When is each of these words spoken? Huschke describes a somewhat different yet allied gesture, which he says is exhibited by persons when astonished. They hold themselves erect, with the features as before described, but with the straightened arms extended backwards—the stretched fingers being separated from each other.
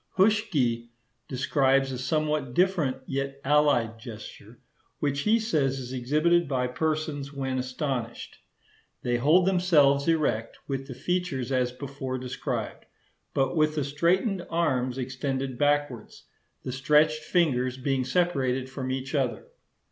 Huschke 0.17 0.89
describes 1.27 1.91
a 1.91 1.99
somewhat 1.99 2.55
different 2.55 2.97
yet 3.05 3.39
allied 3.45 3.99
gesture, 3.99 4.57
which 4.97 5.19
he 5.19 5.37
says 5.39 5.77
is 5.77 5.93
exhibited 5.93 6.47
by 6.47 6.65
persons 6.65 7.31
when 7.31 7.59
astonished. 7.59 8.39
They 9.03 9.17
hold 9.17 9.45
themselves 9.45 10.07
erect, 10.07 10.57
with 10.67 10.87
the 10.87 10.95
features 10.95 11.51
as 11.51 11.71
before 11.71 12.17
described, 12.17 12.87
but 13.35 13.55
with 13.55 13.75
the 13.75 13.83
straightened 13.83 14.43
arms 14.49 14.97
extended 14.97 15.59
backwards—the 15.59 16.71
stretched 16.71 17.21
fingers 17.23 17.77
being 17.77 18.03
separated 18.03 18.71
from 18.71 18.89
each 18.89 19.13
other. 19.13 19.49